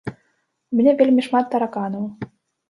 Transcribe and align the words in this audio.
У 0.75 0.77
мяне 0.79 0.95
вельмі 1.01 1.21
шмат 1.27 1.45
тараканаў. 1.53 2.03